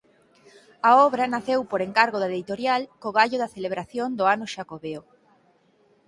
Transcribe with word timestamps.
A 0.89 0.91
obra 1.07 1.31
naceu 1.33 1.59
por 1.71 1.79
encargo 1.87 2.17
da 2.19 2.31
editorial 2.33 2.81
co 3.01 3.15
gallo 3.17 3.37
da 3.39 3.53
celebración 3.55 4.09
do 4.19 4.25
Ano 4.33 4.45
Xacobeo. 4.53 5.01